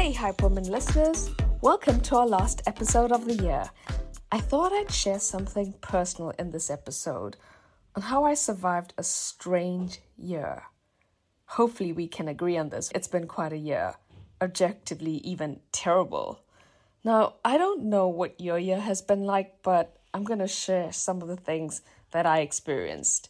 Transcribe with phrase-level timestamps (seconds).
[0.00, 1.28] Hey, Hype Woman listeners!
[1.60, 3.68] Welcome to our last episode of the year.
[4.32, 7.36] I thought I'd share something personal in this episode
[7.94, 10.62] on how I survived a strange year.
[11.44, 12.90] Hopefully, we can agree on this.
[12.94, 13.96] It's been quite a year,
[14.40, 16.40] objectively, even terrible.
[17.04, 21.20] Now, I don't know what your year has been like, but I'm to share some
[21.20, 21.82] of the things
[22.12, 23.28] that I experienced.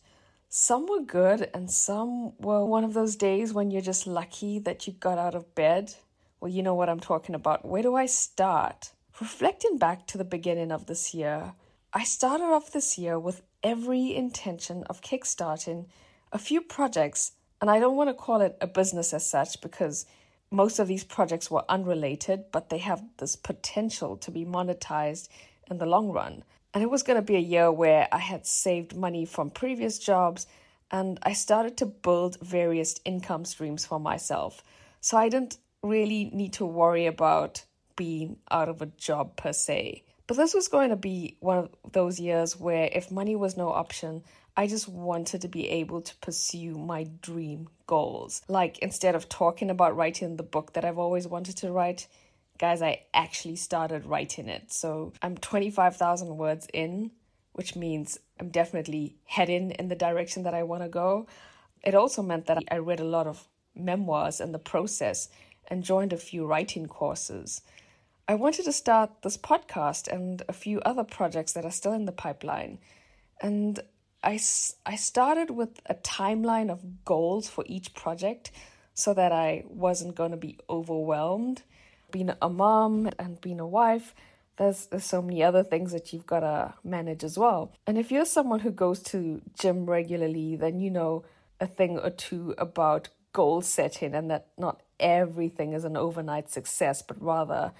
[0.48, 4.86] Some were good, and some were one of those days when you're just lucky that
[4.86, 5.96] you got out of bed
[6.40, 7.66] well, you know what I'm talking about.
[7.66, 8.92] Where do I start?
[9.20, 11.52] Reflecting back to the beginning of this year,
[11.92, 15.86] I started off this year with every intention of kickstarting
[16.32, 20.06] a few projects, and I don't want to call it a business as such because
[20.50, 25.28] most of these projects were unrelated, but they have this potential to be monetized
[25.70, 26.42] in the long run.
[26.72, 29.98] And it was going to be a year where I had saved money from previous
[29.98, 30.46] jobs
[30.90, 34.62] and I started to build various income streams for myself.
[35.00, 37.64] So I didn't really need to worry about
[37.96, 40.04] being out of a job per se.
[40.26, 43.70] But this was going to be one of those years where if money was no
[43.70, 44.22] option,
[44.56, 48.42] I just wanted to be able to pursue my dream goals.
[48.46, 52.06] Like instead of talking about writing the book that I've always wanted to write,
[52.58, 54.72] guys, I actually started writing it.
[54.72, 57.10] So I'm 25,000 words in,
[57.54, 61.26] which means I'm definitely heading in the direction that I want to go.
[61.82, 65.28] It also meant that I read a lot of memoirs in the process
[65.70, 67.62] and joined a few writing courses.
[68.28, 72.04] I wanted to start this podcast and a few other projects that are still in
[72.04, 72.78] the pipeline.
[73.40, 73.80] And
[74.22, 74.38] I,
[74.84, 78.50] I started with a timeline of goals for each project
[78.94, 81.62] so that I wasn't going to be overwhelmed.
[82.12, 84.14] Being a mom and being a wife,
[84.58, 87.72] there's, there's so many other things that you've got to manage as well.
[87.86, 91.24] And if you're someone who goes to gym regularly, then you know
[91.60, 97.02] a thing or two about goal setting and that not everything is an overnight success,
[97.02, 97.72] but rather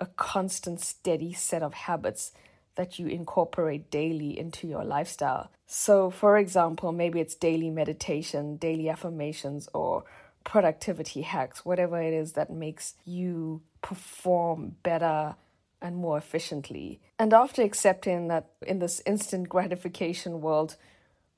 [0.00, 2.32] a constant, steady set of habits
[2.76, 5.50] that you incorporate daily into your lifestyle.
[5.66, 10.04] So, for example, maybe it's daily meditation, daily affirmations, or
[10.44, 15.34] productivity hacks, whatever it is that makes you perform better
[15.82, 17.00] and more efficiently.
[17.18, 20.76] And after accepting that in this instant gratification world,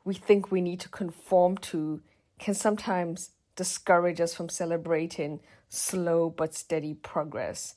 [0.04, 2.00] we think we need to conform to
[2.38, 5.38] can sometimes discourage us from celebrating
[5.68, 7.74] slow but steady progress.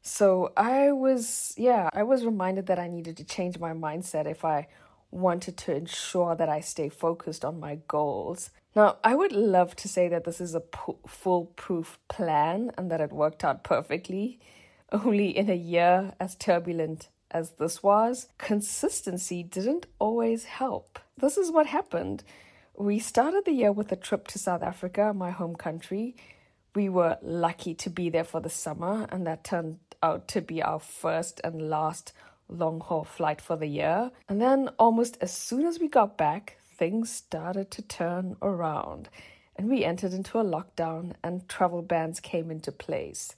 [0.00, 4.44] So I was, yeah, I was reminded that I needed to change my mindset if
[4.44, 4.68] I
[5.10, 8.50] wanted to ensure that I stay focused on my goals.
[8.76, 13.00] Now, I would love to say that this is a po- foolproof plan and that
[13.00, 14.38] it worked out perfectly.
[14.92, 21.00] Only in a year as turbulent as this was, consistency didn't always help.
[21.18, 22.22] This is what happened.
[22.78, 26.14] We started the year with a trip to South Africa, my home country.
[26.74, 30.62] We were lucky to be there for the summer, and that turned out to be
[30.62, 32.12] our first and last
[32.50, 34.10] long haul flight for the year.
[34.28, 39.08] And then, almost as soon as we got back, things started to turn around,
[39.56, 43.34] and we entered into a lockdown, and travel bans came into place.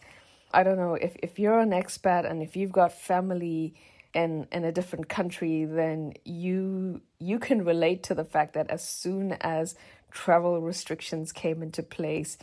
[0.52, 3.74] I don't know if, if you're an expat and if you've got family
[4.18, 8.82] in in a different country, then you you can relate to the fact that as
[8.82, 9.76] soon as
[10.10, 12.36] travel restrictions came into place,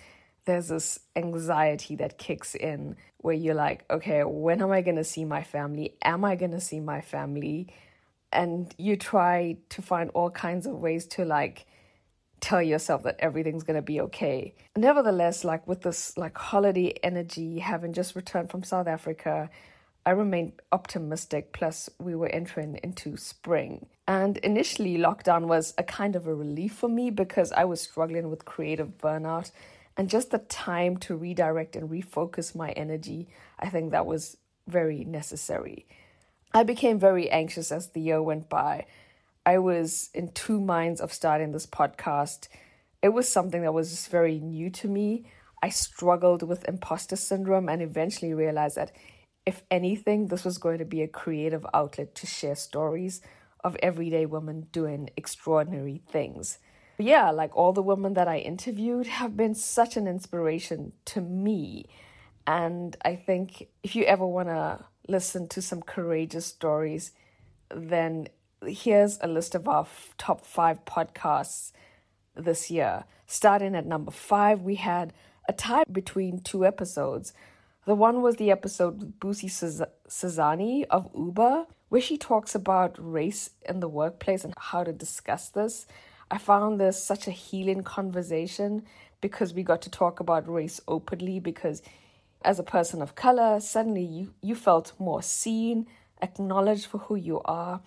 [0.45, 5.03] there's this anxiety that kicks in where you're like, okay, when am I going to
[5.03, 5.97] see my family?
[6.01, 7.73] Am I going to see my family?
[8.31, 11.65] And you try to find all kinds of ways to like
[12.39, 14.55] tell yourself that everything's going to be okay.
[14.77, 19.49] Nevertheless, like with this like holiday energy, having just returned from South Africa,
[20.05, 23.87] I remained optimistic, plus, we were entering into spring.
[24.07, 28.29] And initially, lockdown was a kind of a relief for me because I was struggling
[28.29, 29.51] with creative burnout
[29.97, 33.29] and just the time to redirect and refocus my energy.
[33.59, 35.87] I think that was very necessary.
[36.53, 38.85] I became very anxious as the year went by.
[39.43, 42.47] I was in two minds of starting this podcast.
[43.01, 45.25] It was something that was just very new to me.
[45.63, 48.91] I struggled with imposter syndrome and eventually realized that
[49.45, 53.21] if anything, this was going to be a creative outlet to share stories
[53.63, 56.59] of everyday women doing extraordinary things.
[56.97, 61.87] Yeah, like all the women that I interviewed have been such an inspiration to me.
[62.47, 67.11] And I think if you ever want to listen to some courageous stories,
[67.69, 68.27] then
[68.65, 69.87] here's a list of our
[70.17, 71.71] top five podcasts
[72.35, 73.03] this year.
[73.27, 75.11] Starting at number five, we had
[75.49, 77.33] a tie between two episodes.
[77.85, 79.47] The one was the episode with Busi
[80.09, 85.49] Cezani of Uber, where she talks about race in the workplace and how to discuss
[85.49, 85.85] this.
[86.31, 88.85] I found this such a healing conversation
[89.21, 91.83] because we got to talk about race openly because
[92.43, 95.85] as a person of color, suddenly you, you felt more seen,
[96.23, 97.81] acknowledged for who you are.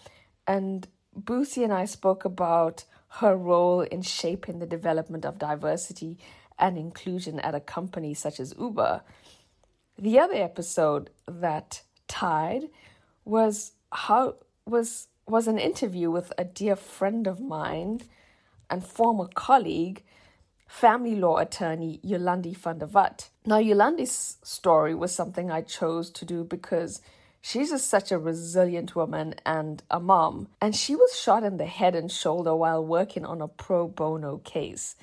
[0.47, 0.87] And
[1.19, 2.85] Busi and I spoke about
[3.21, 6.19] her role in shaping the development of diversity
[6.57, 9.03] and inclusion at a company such as Uber.
[10.01, 12.69] The other episode that tied
[13.25, 18.03] was how was was an interview with a dear friend of mine
[18.71, 20.05] and former colleague,
[20.69, 23.31] family law attorney Yolandi van der Walt.
[23.45, 27.03] Now, Yolandi's story was something I chose to do because
[27.41, 31.67] she's just such a resilient woman and a mom, and she was shot in the
[31.67, 34.95] head and shoulder while working on a pro bono case.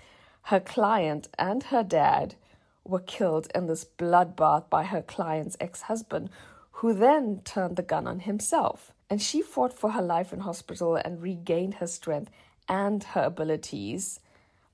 [0.43, 2.35] Her client and her dad
[2.85, 6.29] were killed in this bloodbath by her client's ex husband,
[6.71, 8.93] who then turned the gun on himself.
[9.09, 12.31] And she fought for her life in hospital and regained her strength
[12.67, 14.19] and her abilities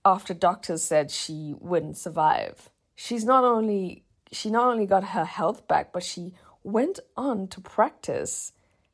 [0.03, 2.69] after doctors said she wouldn't survive.
[2.95, 7.59] She's not only she not only got her health back, but she went on to
[7.59, 8.53] practice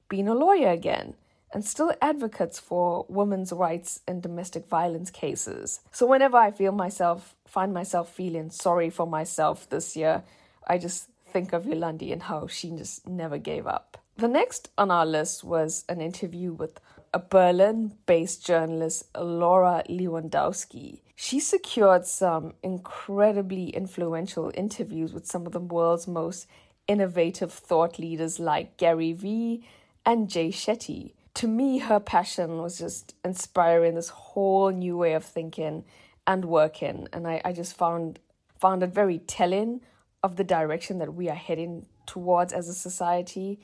[0.10, 1.14] being a lawyer again
[1.52, 5.80] and still advocates for women's rights in domestic violence cases.
[5.92, 10.24] So whenever I feel myself find myself feeling sorry for myself this year,
[10.68, 13.98] I just think of Yolandi and how she just never gave up.
[14.18, 16.80] The next on our list was an interview with
[17.14, 21.02] a Berlin based journalist, Laura Lewandowski.
[21.16, 26.48] She secured some incredibly influential interviews with some of the world's most
[26.88, 29.64] innovative thought leaders like Gary Vee
[30.06, 31.14] and Jay Shetty.
[31.38, 35.86] To me, her passion was just inspiring this whole new way of thinking
[36.26, 38.18] and working, and I, I just found
[38.58, 39.82] found it very telling
[40.24, 43.60] of the direction that we are heading towards as a society.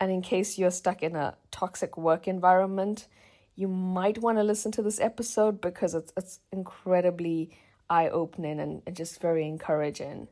[0.00, 3.08] And in case you're stuck in a toxic work environment,
[3.56, 7.50] you might want to listen to this episode because it's it's incredibly
[7.90, 10.28] eye opening and, and just very encouraging.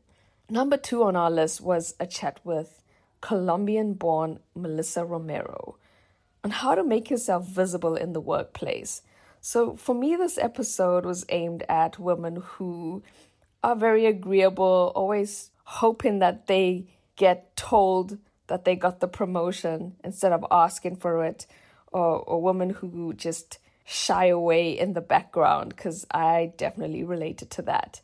[0.49, 2.81] Number two on our list was a chat with
[3.21, 5.77] Colombian born Melissa Romero
[6.47, 9.01] on how to make yourself visible in the workplace.
[9.41, 13.03] So, for me, this episode was aimed at women who
[13.61, 18.17] are very agreeable, always hoping that they get told
[18.47, 21.47] that they got the promotion instead of asking for it,
[21.91, 27.61] or, or women who just shy away in the background, because I definitely related to
[27.63, 27.99] that.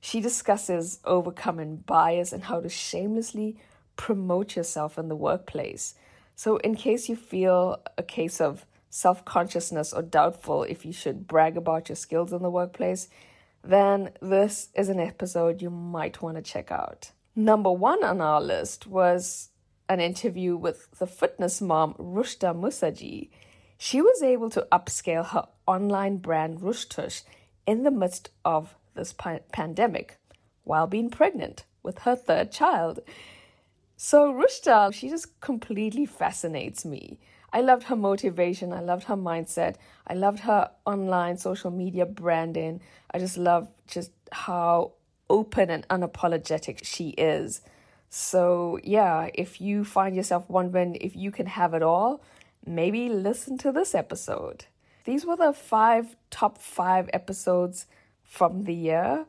[0.00, 3.58] She discusses overcoming bias and how to shamelessly
[3.96, 5.94] promote yourself in the workplace.
[6.34, 11.26] So, in case you feel a case of self consciousness or doubtful if you should
[11.26, 13.08] brag about your skills in the workplace,
[13.62, 17.12] then this is an episode you might want to check out.
[17.34, 19.48] Number one on our list was
[19.88, 23.30] an interview with the fitness mom Rushda Moosajee.
[23.78, 27.22] She was able to upscale her online brand Rushtush
[27.66, 30.18] in the midst of this pa- pandemic
[30.64, 33.00] while being pregnant with her third child.
[33.96, 37.18] So Rushda, she just completely fascinates me.
[37.52, 38.72] I loved her motivation.
[38.72, 39.76] I loved her mindset.
[40.06, 42.80] I loved her online social media branding.
[43.10, 44.92] I just love just how
[45.28, 47.60] open and unapologetic she is.
[48.08, 52.22] So, yeah, if you find yourself wondering if you can have it all,
[52.66, 54.66] maybe listen to this episode.
[55.04, 57.86] These were the five top five episodes
[58.22, 59.26] from the year.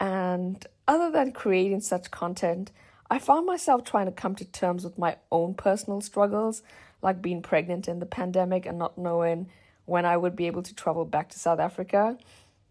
[0.00, 2.70] And other than creating such content,
[3.10, 6.62] I found myself trying to come to terms with my own personal struggles,
[7.00, 9.48] like being pregnant in the pandemic and not knowing
[9.86, 12.18] when I would be able to travel back to South Africa.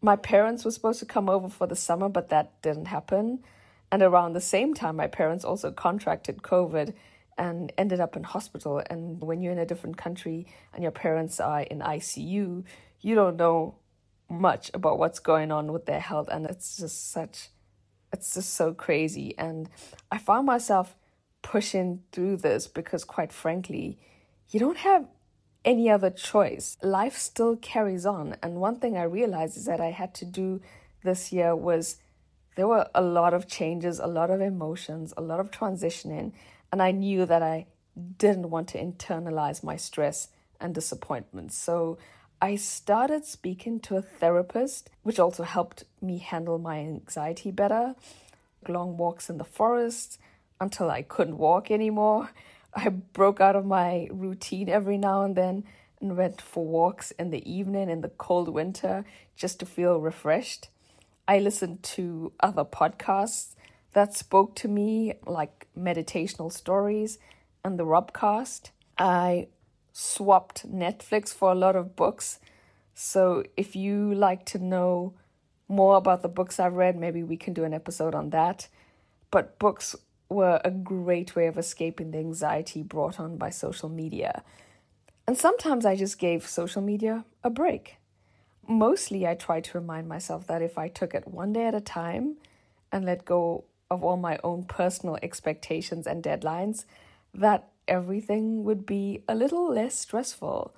[0.02, 3.40] My parents were supposed to come over for the summer, but that didn't happen.
[3.92, 6.94] And around the same time, my parents also contracted COVID
[7.38, 8.84] and ended up in hospital.
[8.90, 12.64] And when you're in a different country and your parents are in ICU,
[13.02, 13.76] you don't know
[14.30, 16.28] much about what's going on with their health.
[16.32, 17.50] And it's just such
[18.18, 19.36] it's just so crazy.
[19.38, 19.70] And
[20.12, 20.96] I found myself
[21.42, 23.98] pushing through this because, quite frankly,
[24.50, 25.08] you don't have
[25.64, 26.78] any other choice.
[26.82, 28.36] Life still carries on.
[28.42, 30.62] And one thing I realized is that I had to do
[31.04, 31.98] this year was
[32.56, 36.32] there were a lot of changes, a lot of emotions, a lot of transitioning.
[36.72, 37.68] And I knew that I
[38.18, 41.54] didn't want to internalize my stress and disappointment.
[41.54, 41.98] So
[42.42, 47.96] I started speaking to a therapist, which also helped me handle my anxiety better.
[48.68, 50.20] Long walks in the forest
[50.62, 52.30] until I couldn't walk anymore.
[52.76, 55.64] I broke out of my routine every now and then
[56.00, 59.04] and went for walks in the evening in the cold winter
[59.36, 60.70] just to feel refreshed.
[61.28, 63.56] I listened to other podcasts
[63.94, 67.18] that spoke to me, like Meditational Stories
[67.64, 68.70] and the Robcast.
[69.00, 69.48] I
[70.00, 72.40] swapped Netflix for a lot of books.
[72.94, 75.14] So if you like to know
[75.68, 78.68] more about the books I've read, maybe we can do an episode on that.
[79.32, 79.96] But books
[80.30, 84.44] were a great way of escaping the anxiety brought on by social media.
[85.26, 87.98] And sometimes I just gave social media a break.
[88.68, 91.82] Mostly, I tried to remind myself that if I took it one day at a
[91.82, 92.36] time
[92.92, 96.86] and let go of all my own personal expectations and deadlines,
[97.34, 100.76] that everything would be a little less stressful.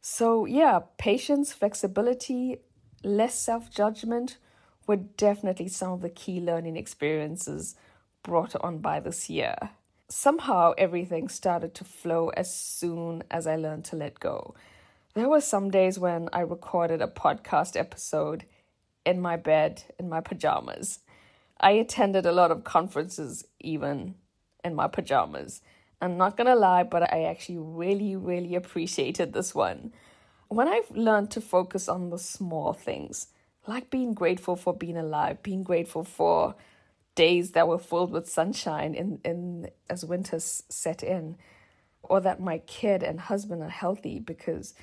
[0.00, 2.58] So, yeah, patience, flexibility,
[3.02, 4.38] less self judgment
[4.86, 7.76] were definitely some of the key learning experiences
[8.22, 9.56] brought on by this year.
[10.08, 14.54] Somehow, everything started to flow as soon as I learned to let go.
[15.14, 18.44] There were some days when I recorded a podcast episode
[19.04, 21.00] in my bed in my pajamas.
[21.60, 24.14] I attended a lot of conferences even
[24.64, 25.62] in my pajamas.
[26.00, 29.92] I'm not gonna lie, but I actually really, really appreciated this one.
[30.48, 33.28] When I've learned to focus on the small things,
[33.66, 36.54] like being grateful for being alive, being grateful for
[37.14, 41.36] days that were filled with sunshine in, in as winters set in,
[42.02, 44.74] or that my kid and husband are healthy because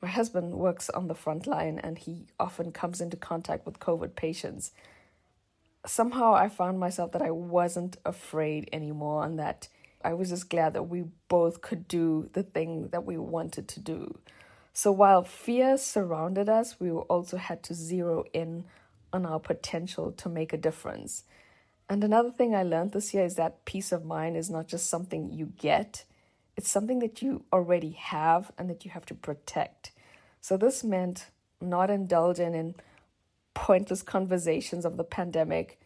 [0.00, 4.16] my husband works on the front line and he often comes into contact with COVID
[4.16, 4.72] patients
[5.86, 9.68] somehow I found myself that I wasn't afraid anymore and that
[10.04, 13.80] I was just glad that we both could do the thing that we wanted to
[13.80, 14.18] do.
[14.72, 18.64] So while fear surrounded us, we also had to zero in
[19.12, 21.24] on our potential to make a difference.
[21.88, 24.88] And another thing I learned this year is that peace of mind is not just
[24.88, 26.04] something you get,
[26.56, 29.92] it's something that you already have and that you have to protect.
[30.40, 31.26] So this meant
[31.60, 32.74] not indulging in
[33.54, 35.78] pointless conversations of the pandemic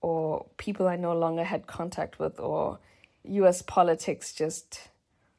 [0.00, 2.78] or people I no longer had contact with or
[3.24, 4.88] US politics just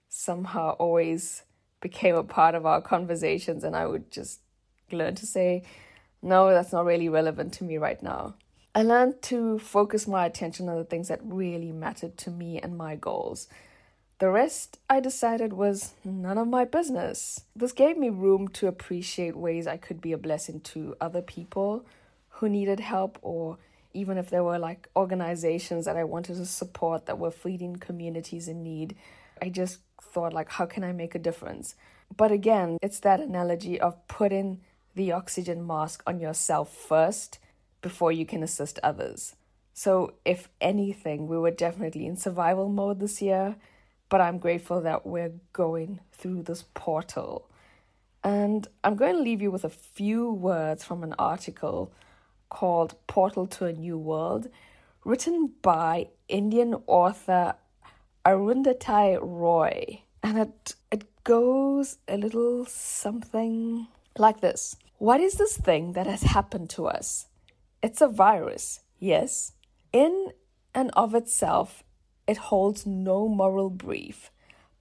[0.09, 1.43] somehow always
[1.79, 4.41] became a part of our conversations and I would just
[4.91, 5.63] learn to say
[6.21, 8.35] no that's not really relevant to me right now.
[8.73, 12.77] I learned to focus my attention on the things that really mattered to me and
[12.77, 13.47] my goals.
[14.19, 17.43] The rest I decided was none of my business.
[17.55, 21.85] This gave me room to appreciate ways I could be a blessing to other people
[22.29, 23.57] who needed help, or
[23.93, 28.47] even if there were like organizations that I wanted to support that were feeding communities
[28.47, 28.95] in need.
[29.41, 31.75] I just thought, like, how can I make a difference?
[32.15, 34.61] But again, it's that analogy of putting
[34.95, 37.39] the oxygen mask on yourself first
[37.81, 39.35] before you can assist others.
[39.73, 43.55] So, if anything, we were definitely in survival mode this year
[44.11, 47.47] but I'm grateful that we're going through this portal.
[48.25, 51.93] And I'm going to leave you with a few words from an article
[52.51, 54.47] called Portal to a New World,
[55.03, 57.55] written by Indian author
[58.23, 60.03] Arundhati Roy.
[60.21, 66.21] And it, it goes a little something like this What is this thing that has
[66.21, 67.27] happened to us?
[67.81, 69.53] It's a virus, yes.
[69.91, 70.33] In
[70.75, 71.83] and of itself,
[72.27, 74.29] it holds no moral brief,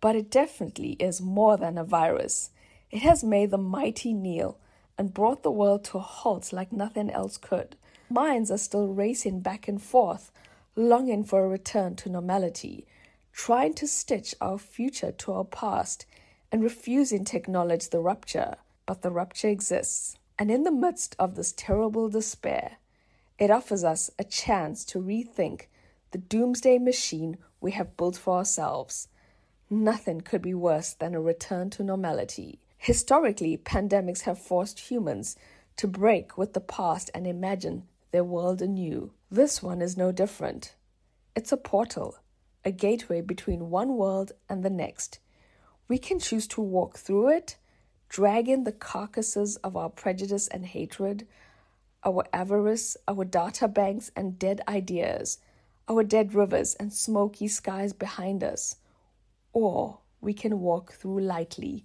[0.00, 2.50] but it definitely is more than a virus.
[2.90, 4.59] It has made the mighty kneel
[5.00, 7.74] and brought the world to a halt like nothing else could.
[8.10, 10.30] Minds are still racing back and forth,
[10.76, 12.86] longing for a return to normality,
[13.32, 16.04] trying to stitch our future to our past,
[16.52, 18.56] and refusing to acknowledge the rupture.
[18.84, 22.72] But the rupture exists, and in the midst of this terrible despair,
[23.38, 25.68] it offers us a chance to rethink
[26.10, 29.08] the doomsday machine we have built for ourselves.
[29.70, 32.60] Nothing could be worse than a return to normality.
[32.80, 35.36] Historically, pandemics have forced humans
[35.76, 39.12] to break with the past and imagine their world anew.
[39.30, 40.74] This one is no different.
[41.36, 42.16] It's a portal,
[42.64, 45.18] a gateway between one world and the next.
[45.86, 47.56] We can choose to walk through it,
[48.08, 51.26] drag in the carcasses of our prejudice and hatred,
[52.02, 55.38] our avarice, our data banks, and dead ideas
[55.90, 58.76] our dead rivers and smoky skies behind us.
[59.52, 61.84] Or we can walk through lightly,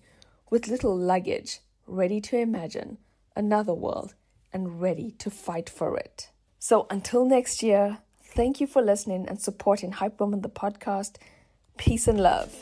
[0.49, 2.97] with little luggage, ready to imagine
[3.35, 4.15] another world
[4.53, 6.29] and ready to fight for it.
[6.59, 11.17] So until next year, thank you for listening and supporting Hype Woman the podcast.
[11.77, 12.55] Peace and love.